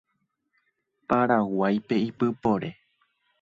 Paraguáipe 1.07 1.95
ipypore. 2.07 2.69